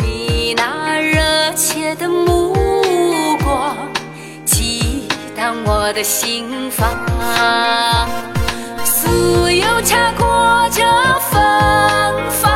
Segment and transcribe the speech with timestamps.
[0.00, 2.54] 你那热切的目
[3.44, 3.76] 光
[4.44, 6.90] 激荡我的心房，
[8.84, 10.82] 酥油茶裹着
[11.30, 11.40] 芬
[12.30, 12.50] 芳，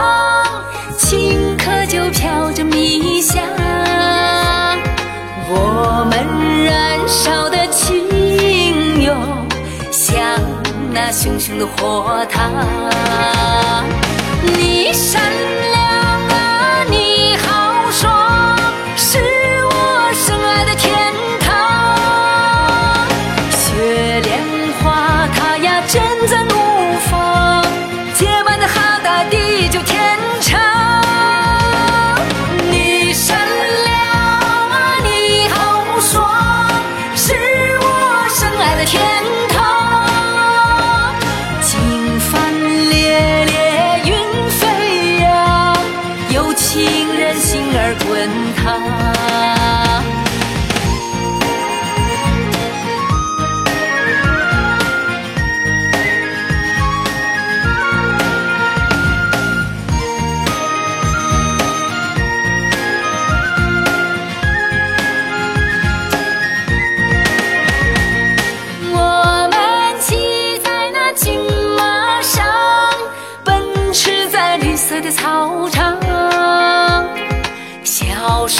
[0.98, 3.42] 青稞酒飘着米香，
[5.48, 9.14] 我们燃烧的情哟，
[9.90, 10.18] 像
[10.92, 12.52] 那熊熊的火塘。
[14.54, 15.22] 你善
[15.72, 18.55] 良啊，你豪爽，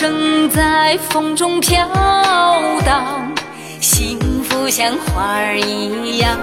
[0.07, 1.85] 笑声在风中飘
[2.85, 3.29] 荡，
[3.81, 6.39] 幸福像花儿一样。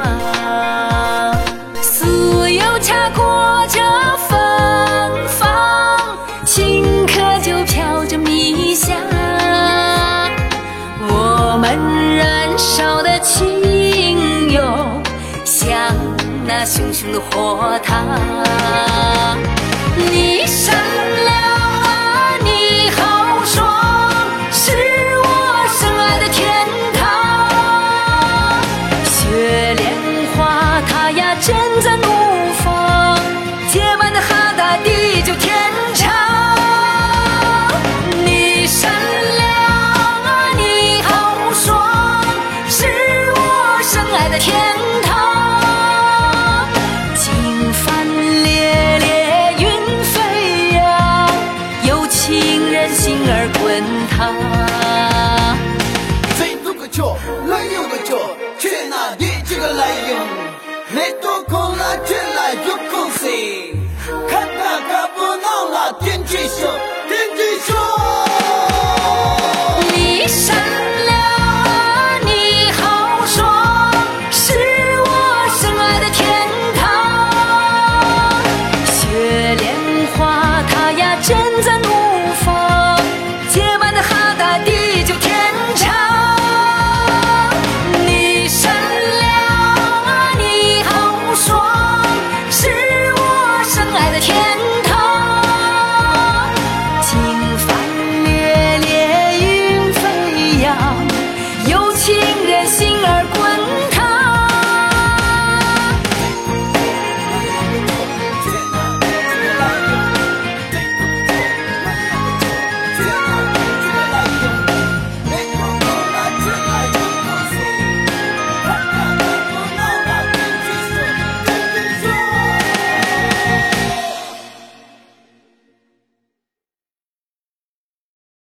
[1.81, 3.79] 酥油茶裹着
[4.27, 5.97] 芬芳，
[6.43, 8.97] 青稞酒飘着蜜香。
[11.07, 15.01] 我们燃烧的情哟，
[15.45, 15.73] 像
[16.45, 18.05] 那熊熊的火塘。
[20.11, 20.45] 你
[44.15, 44.53] 爱的天
[45.03, 46.67] 堂。
[47.15, 48.05] 金帆
[48.43, 49.65] 猎猎云
[50.03, 50.13] 飞
[50.75, 51.29] 扬，
[51.87, 54.33] 有情人心儿滚烫。
[56.37, 58.17] 最多个球，来有个球，
[58.59, 60.17] 去哪里这个来用？
[60.93, 63.73] 没多空了，进来有空谁？
[64.29, 66.67] 看大家不闹了，天气秀，